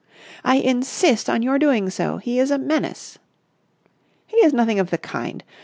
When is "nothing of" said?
4.51-4.89